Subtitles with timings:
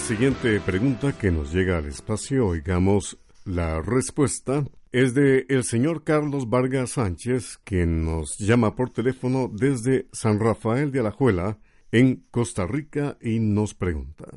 [0.08, 6.50] Siguiente pregunta que nos llega al espacio, oigamos la respuesta, es de el señor Carlos
[6.50, 11.58] Vargas Sánchez, quien nos llama por teléfono desde San Rafael de Alajuela,
[11.92, 14.28] en Costa Rica, y nos pregunta.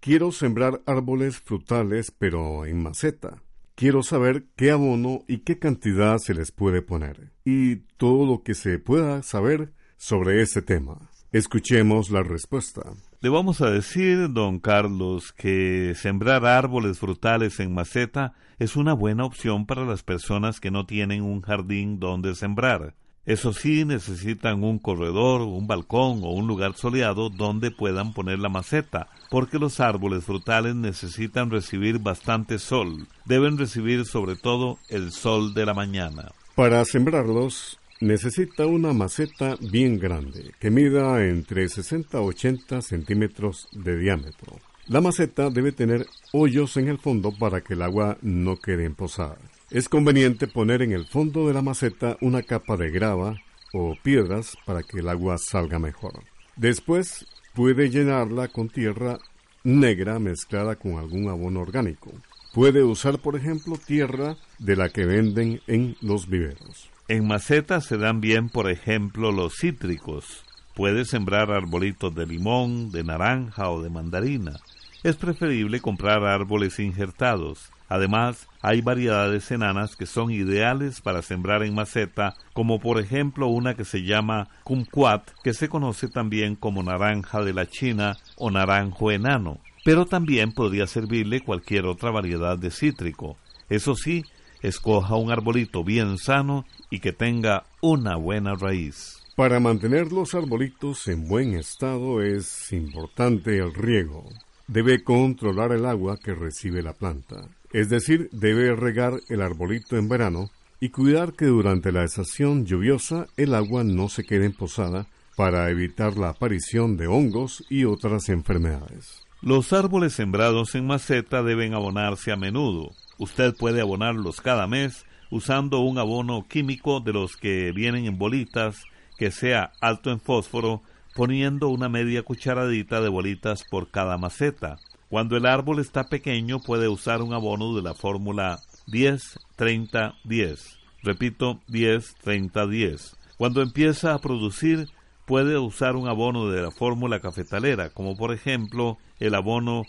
[0.00, 3.40] Quiero sembrar árboles frutales, pero en maceta.
[3.76, 8.54] Quiero saber qué abono y qué cantidad se les puede poner, y todo lo que
[8.54, 11.08] se pueda saber sobre este tema.
[11.30, 12.82] Escuchemos la respuesta.
[13.22, 19.26] Le vamos a decir, don Carlos, que sembrar árboles frutales en maceta es una buena
[19.26, 22.94] opción para las personas que no tienen un jardín donde sembrar.
[23.26, 28.48] Eso sí, necesitan un corredor, un balcón o un lugar soleado donde puedan poner la
[28.48, 33.06] maceta, porque los árboles frutales necesitan recibir bastante sol.
[33.26, 36.32] Deben recibir sobre todo el sol de la mañana.
[36.54, 43.98] Para sembrarlos, necesita una maceta bien grande, que mida entre 60 a 80 centímetros de
[43.98, 44.58] diámetro.
[44.86, 49.38] La maceta debe tener hoyos en el fondo para que el agua no quede emposada.
[49.70, 53.36] Es conveniente poner en el fondo de la maceta una capa de grava
[53.72, 56.24] o piedras para que el agua salga mejor.
[56.56, 59.18] Después puede llenarla con tierra
[59.62, 62.10] negra mezclada con algún abono orgánico.
[62.52, 66.89] Puede usar, por ejemplo, tierra de la que venden en los viveros.
[67.10, 70.44] En macetas se dan bien, por ejemplo, los cítricos.
[70.76, 74.60] Puede sembrar arbolitos de limón, de naranja o de mandarina.
[75.02, 77.72] Es preferible comprar árboles injertados.
[77.88, 83.74] Además, hay variedades enanas que son ideales para sembrar en maceta, como por ejemplo una
[83.74, 89.10] que se llama kumquat, que se conoce también como naranja de la China o naranjo
[89.10, 89.58] enano.
[89.84, 93.36] Pero también podría servirle cualquier otra variedad de cítrico.
[93.68, 94.24] Eso sí,
[94.62, 99.22] escoja un arbolito bien sano y que tenga una buena raíz.
[99.36, 104.28] Para mantener los arbolitos en buen estado es importante el riego.
[104.66, 107.48] Debe controlar el agua que recibe la planta.
[107.72, 110.50] Es decir, debe regar el arbolito en verano
[110.80, 116.16] y cuidar que durante la estación lluviosa el agua no se quede emposada para evitar
[116.18, 119.22] la aparición de hongos y otras enfermedades.
[119.42, 122.90] Los árboles sembrados en maceta deben abonarse a menudo.
[123.20, 128.82] Usted puede abonarlos cada mes usando un abono químico de los que vienen en bolitas
[129.18, 130.80] que sea alto en fósforo,
[131.14, 134.78] poniendo una media cucharadita de bolitas por cada maceta.
[135.10, 140.78] Cuando el árbol está pequeño puede usar un abono de la fórmula 10-30-10.
[141.02, 143.16] Repito, 10-30-10.
[143.36, 144.88] Cuando empieza a producir
[145.26, 149.82] puede usar un abono de la fórmula cafetalera, como por ejemplo el abono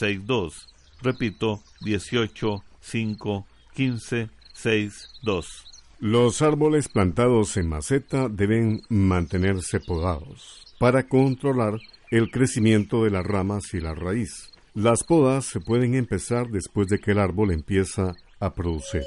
[0.00, 0.66] 18-5-15-6-2.
[1.02, 5.64] Repito, 18, 5, 15, 6, 2.
[5.98, 11.78] Los árboles plantados en maceta deben mantenerse podados para controlar
[12.10, 14.52] el crecimiento de las ramas y la raíz.
[14.74, 19.02] Las podas se pueden empezar después de que el árbol empieza a producir.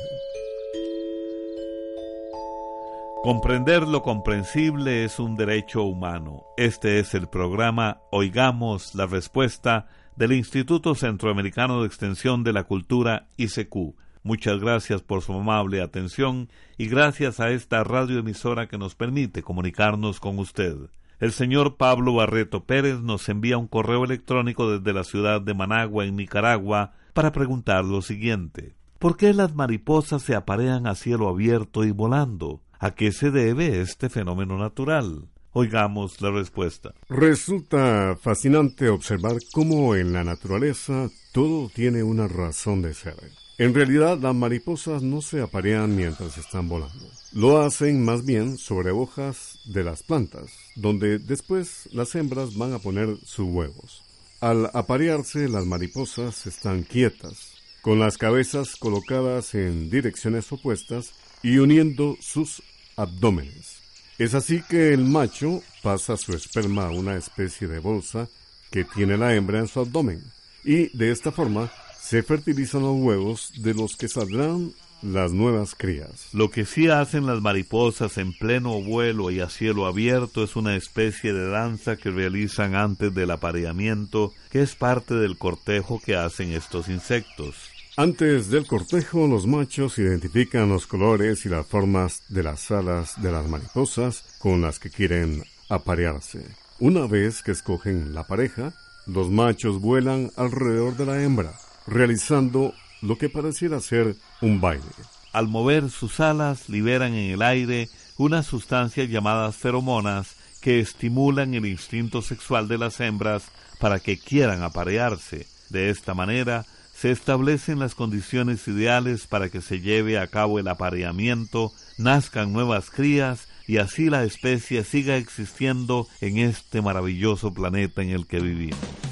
[3.22, 6.46] Comprender lo comprensible es un derecho humano.
[6.58, 9.88] Este es el programa Oigamos la Respuesta
[10.20, 13.96] del Instituto Centroamericano de Extensión de la Cultura ICQ.
[14.22, 20.20] Muchas gracias por su amable atención y gracias a esta radioemisora que nos permite comunicarnos
[20.20, 20.76] con usted.
[21.22, 26.04] El señor Pablo Barreto Pérez nos envía un correo electrónico desde la ciudad de Managua,
[26.04, 28.76] en Nicaragua, para preguntar lo siguiente.
[29.00, 32.62] ¿Por qué las mariposas se aparean a cielo abierto y volando?
[32.78, 35.30] ¿A qué se debe este fenómeno natural?
[35.54, 36.94] Oigamos la respuesta.
[37.10, 43.16] Resulta fascinante observar cómo en la naturaleza todo tiene una razón de ser.
[43.58, 47.06] En realidad, las mariposas no se aparean mientras están volando.
[47.34, 52.80] Lo hacen más bien sobre hojas de las plantas, donde después las hembras van a
[52.80, 54.04] poner sus huevos.
[54.40, 61.12] Al aparearse, las mariposas están quietas, con las cabezas colocadas en direcciones opuestas
[61.44, 62.64] y uniendo sus
[62.96, 63.79] abdómenes.
[64.20, 68.28] Es así que el macho pasa su esperma a una especie de bolsa
[68.70, 70.22] que tiene la hembra en su abdomen
[70.66, 76.28] y de esta forma se fertilizan los huevos de los que saldrán las nuevas crías.
[76.34, 80.76] Lo que sí hacen las mariposas en pleno vuelo y a cielo abierto es una
[80.76, 86.52] especie de danza que realizan antes del apareamiento, que es parte del cortejo que hacen
[86.52, 87.56] estos insectos.
[88.00, 93.30] Antes del cortejo, los machos identifican los colores y las formas de las alas de
[93.30, 96.46] las mariposas con las que quieren aparearse.
[96.80, 98.72] Una vez que escogen la pareja,
[99.06, 101.52] los machos vuelan alrededor de la hembra,
[101.88, 104.86] realizando lo que pareciera ser un baile.
[105.34, 111.66] Al mover sus alas, liberan en el aire unas sustancias llamadas feromonas que estimulan el
[111.66, 113.44] instinto sexual de las hembras
[113.78, 115.48] para que quieran aparearse.
[115.68, 116.66] De esta manera,
[117.00, 122.90] se establecen las condiciones ideales para que se lleve a cabo el apareamiento, nazcan nuevas
[122.90, 129.09] crías y así la especie siga existiendo en este maravilloso planeta en el que vivimos.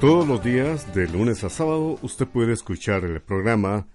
[0.00, 3.88] Todos los días, de lunes a sábado, usted puede escuchar el programa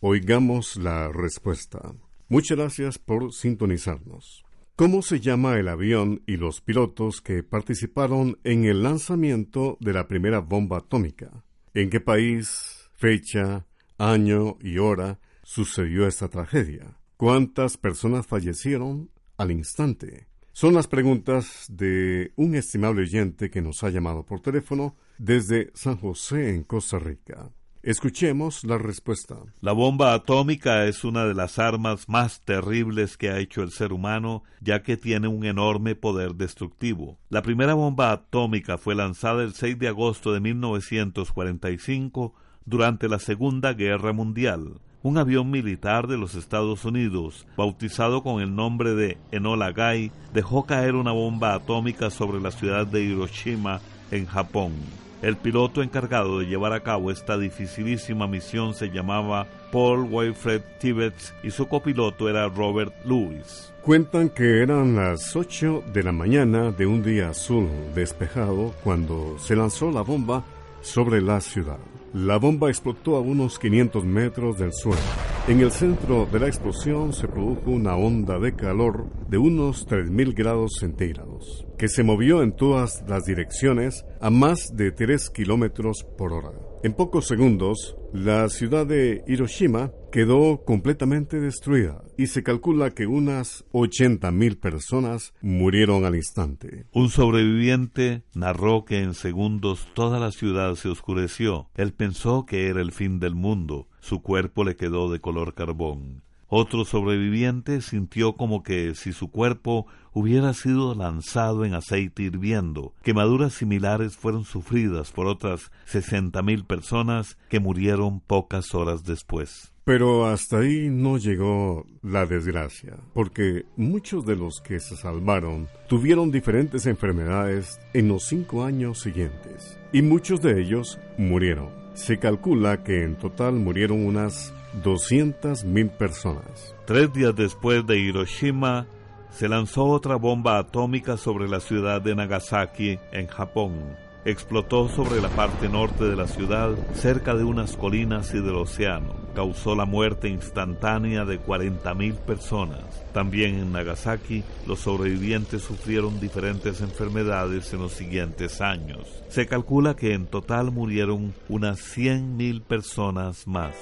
[0.00, 1.94] Oigamos la Respuesta.
[2.28, 4.44] Muchas gracias por sintonizarnos.
[4.74, 10.08] ¿Cómo se llama el avión y los pilotos que participaron en el lanzamiento de la
[10.08, 11.44] primera bomba atómica?
[11.72, 13.64] ¿En qué país, fecha,
[13.96, 16.98] año y hora sucedió esta tragedia?
[17.16, 20.26] ¿Cuántas personas fallecieron al instante?
[20.56, 25.96] Son las preguntas de un estimable oyente que nos ha llamado por teléfono desde San
[25.96, 27.50] José, en Costa Rica.
[27.82, 29.34] Escuchemos la respuesta.
[29.60, 33.92] La bomba atómica es una de las armas más terribles que ha hecho el ser
[33.92, 37.18] humano, ya que tiene un enorme poder destructivo.
[37.30, 42.32] La primera bomba atómica fue lanzada el 6 de agosto de 1945
[42.64, 44.80] durante la Segunda Guerra Mundial.
[45.04, 50.64] Un avión militar de los Estados Unidos, bautizado con el nombre de Enola Gay, dejó
[50.64, 54.72] caer una bomba atómica sobre la ciudad de Hiroshima, en Japón.
[55.20, 61.34] El piloto encargado de llevar a cabo esta dificilísima misión se llamaba Paul Wilfred Tibbets
[61.42, 63.74] y su copiloto era Robert Lewis.
[63.82, 69.54] Cuentan que eran las 8 de la mañana de un día azul despejado cuando se
[69.54, 70.42] lanzó la bomba
[70.80, 71.76] sobre la ciudad.
[72.14, 75.00] La bomba explotó a unos 500 metros del suelo.
[75.48, 80.32] En el centro de la explosión se produjo una onda de calor de unos 3.000
[80.32, 86.32] grados centígrados, que se movió en todas las direcciones a más de 3 kilómetros por
[86.34, 86.52] hora.
[86.84, 93.64] En pocos segundos, la ciudad de Hiroshima quedó completamente destruida y se calcula que unas
[93.72, 96.86] 80.000 personas murieron al instante.
[96.92, 101.68] Un sobreviviente narró que en segundos toda la ciudad se oscureció.
[101.74, 103.88] Él pensó que era el fin del mundo.
[103.98, 106.22] Su cuerpo le quedó de color carbón.
[106.46, 112.94] Otro sobreviviente sintió como que si su cuerpo hubiera sido lanzado en aceite hirviendo.
[113.02, 119.73] Quemaduras similares fueron sufridas por otras sesenta mil personas que murieron pocas horas después.
[119.84, 126.30] Pero hasta ahí no llegó la desgracia, porque muchos de los que se salvaron tuvieron
[126.30, 131.68] diferentes enfermedades en los cinco años siguientes, y muchos de ellos murieron.
[131.92, 136.74] Se calcula que en total murieron unas 200.000 personas.
[136.86, 138.86] Tres días después de Hiroshima,
[139.30, 143.96] se lanzó otra bomba atómica sobre la ciudad de Nagasaki, en Japón.
[144.24, 149.23] Explotó sobre la parte norte de la ciudad, cerca de unas colinas y del océano.
[149.34, 152.80] Causó la muerte instantánea de 40.000 personas.
[153.12, 159.24] También en Nagasaki, los sobrevivientes sufrieron diferentes enfermedades en los siguientes años.
[159.28, 163.74] Se calcula que en total murieron unas 100.000 personas más.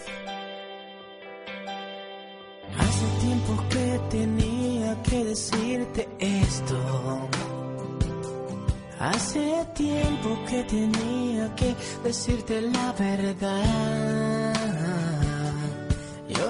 [2.79, 7.29] Hace tiempo que tenía que decirte esto.
[8.99, 14.52] Hace tiempo que tenía que decirte la verdad.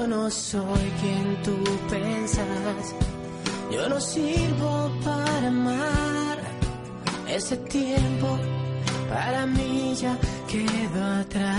[0.03, 1.57] Yo no soy quien tú
[1.89, 2.93] pensas.
[3.71, 6.39] Yo no sirvo para amar.
[7.29, 8.37] Ese tiempo
[9.09, 11.57] para mí ya quedó atrás.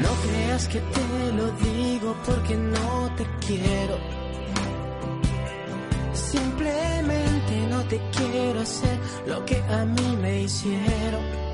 [0.00, 3.98] No creas que te lo digo porque no te quiero.
[6.14, 11.47] Simplemente no te quiero hacer lo que a mí me hicieron.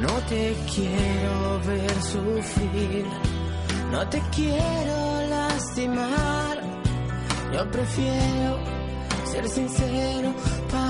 [0.00, 3.04] No te quiero ver sufrir.
[3.90, 6.62] No te quiero lastimar.
[7.52, 8.58] Yo prefiero
[9.24, 10.32] ser sincero
[10.70, 10.87] para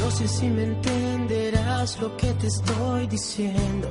[0.00, 3.88] No sé si me entenderás lo que te estoy diciendo.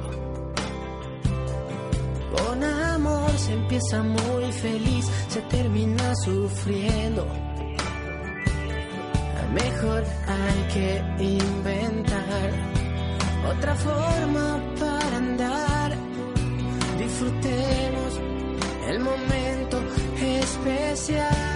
[2.38, 7.28] Con amor se empieza muy feliz, se termina sufriendo.
[9.54, 12.50] Mejor hay que inventar
[13.50, 15.94] otra forma para andar.
[16.98, 18.20] Disfrutemos
[18.88, 19.82] el momento
[20.22, 21.55] especial.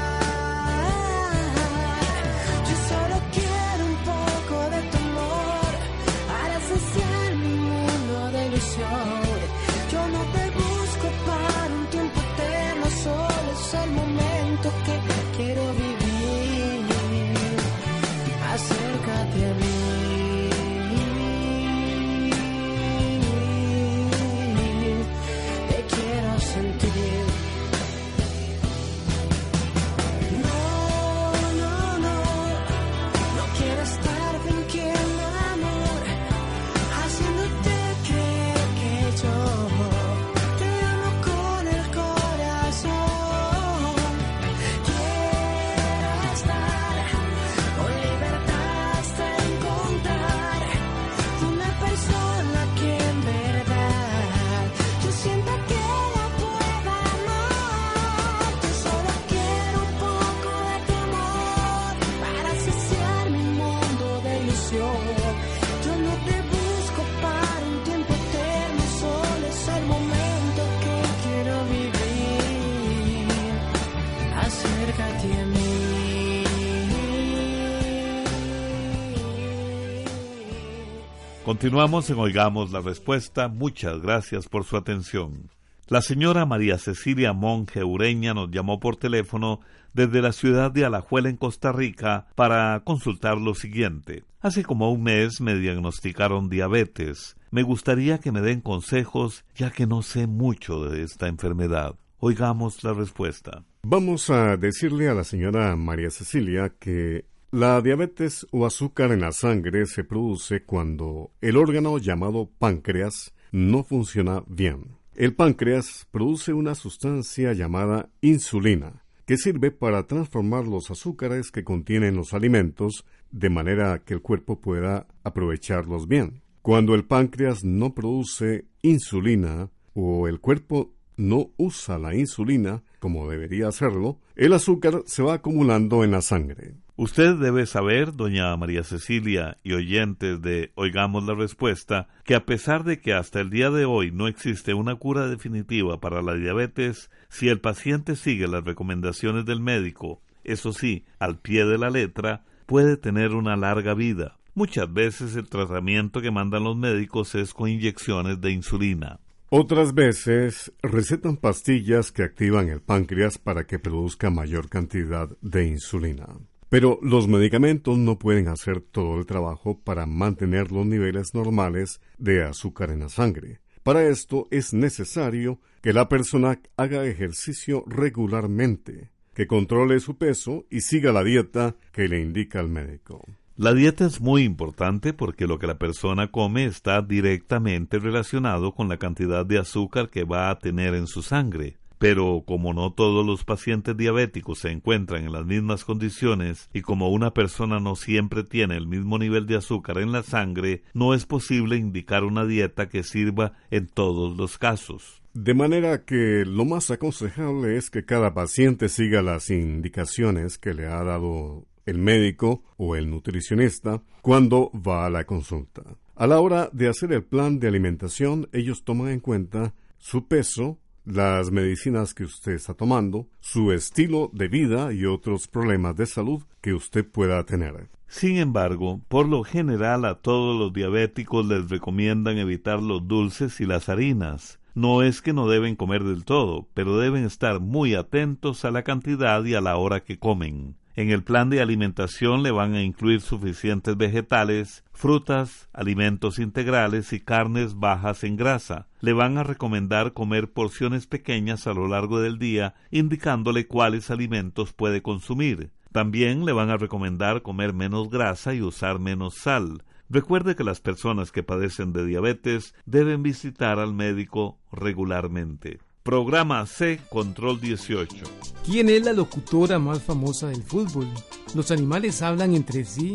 [81.50, 83.48] Continuamos en Oigamos la Respuesta.
[83.48, 85.50] Muchas gracias por su atención.
[85.88, 89.60] La señora María Cecilia Monge Ureña nos llamó por teléfono
[89.92, 94.26] desde la ciudad de Alajuela en Costa Rica para consultar lo siguiente.
[94.42, 97.36] Hace como un mes me diagnosticaron diabetes.
[97.50, 101.96] Me gustaría que me den consejos ya que no sé mucho de esta enfermedad.
[102.20, 103.64] Oigamos la respuesta.
[103.82, 109.32] Vamos a decirle a la señora María Cecilia que La diabetes o azúcar en la
[109.32, 115.00] sangre se produce cuando el órgano llamado páncreas no funciona bien.
[115.16, 122.16] El páncreas produce una sustancia llamada insulina, que sirve para transformar los azúcares que contienen
[122.16, 126.44] los alimentos de manera que el cuerpo pueda aprovecharlos bien.
[126.62, 133.70] Cuando el páncreas no produce insulina o el cuerpo no usa la insulina como debería
[133.70, 136.76] hacerlo, el azúcar se va acumulando en la sangre.
[137.02, 142.84] Usted debe saber, doña María Cecilia y oyentes de Oigamos la Respuesta, que a pesar
[142.84, 147.10] de que hasta el día de hoy no existe una cura definitiva para la diabetes,
[147.30, 152.44] si el paciente sigue las recomendaciones del médico, eso sí, al pie de la letra,
[152.66, 154.38] puede tener una larga vida.
[154.54, 159.22] Muchas veces el tratamiento que mandan los médicos es con inyecciones de insulina.
[159.48, 166.28] Otras veces recetan pastillas que activan el páncreas para que produzca mayor cantidad de insulina.
[166.70, 172.44] Pero los medicamentos no pueden hacer todo el trabajo para mantener los niveles normales de
[172.44, 173.60] azúcar en la sangre.
[173.82, 180.82] Para esto es necesario que la persona haga ejercicio regularmente, que controle su peso y
[180.82, 183.26] siga la dieta que le indica el médico.
[183.56, 188.88] La dieta es muy importante porque lo que la persona come está directamente relacionado con
[188.90, 191.78] la cantidad de azúcar que va a tener en su sangre.
[192.00, 197.10] Pero como no todos los pacientes diabéticos se encuentran en las mismas condiciones y como
[197.10, 201.26] una persona no siempre tiene el mismo nivel de azúcar en la sangre, no es
[201.26, 205.22] posible indicar una dieta que sirva en todos los casos.
[205.34, 210.88] De manera que lo más aconsejable es que cada paciente siga las indicaciones que le
[210.88, 215.84] ha dado el médico o el nutricionista cuando va a la consulta.
[216.16, 220.80] A la hora de hacer el plan de alimentación, ellos toman en cuenta su peso,
[221.06, 226.44] las medicinas que usted está tomando, su estilo de vida y otros problemas de salud
[226.62, 227.90] que usted pueda tener.
[228.08, 233.66] Sin embargo, por lo general a todos los diabéticos les recomiendan evitar los dulces y
[233.66, 234.60] las harinas.
[234.74, 238.84] No es que no deben comer del todo, pero deben estar muy atentos a la
[238.84, 240.76] cantidad y a la hora que comen.
[240.96, 247.20] En el plan de alimentación le van a incluir suficientes vegetales, frutas, alimentos integrales y
[247.20, 248.88] carnes bajas en grasa.
[249.00, 254.74] Le van a recomendar comer porciones pequeñas a lo largo del día, indicándole cuáles alimentos
[254.74, 255.72] puede consumir.
[255.92, 259.84] También le van a recomendar comer menos grasa y usar menos sal.
[260.10, 265.80] Recuerde que las personas que padecen de diabetes deben visitar al médico regularmente.
[266.04, 268.26] Programa C Control 18.
[268.66, 271.08] ¿Quién es la locutora más famosa del fútbol?
[271.54, 273.14] ¿Los animales hablan entre sí?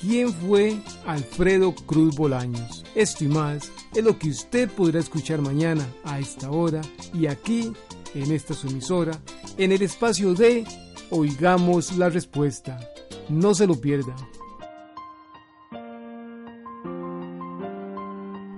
[0.00, 2.84] ¿Quién fue Alfredo Cruz Bolaños?
[2.94, 6.80] Esto y más es lo que usted podrá escuchar mañana a esta hora
[7.12, 7.72] y aquí,
[8.14, 9.12] en esta su emisora,
[9.58, 10.64] en el espacio de
[11.10, 12.80] Oigamos la Respuesta.
[13.28, 14.16] No se lo pierda.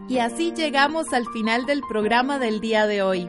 [0.09, 3.29] Y así llegamos al final del programa del día de hoy.